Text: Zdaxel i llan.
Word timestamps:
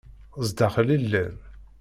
Zdaxel 0.47 0.89
i 0.95 0.97
llan. 1.01 1.35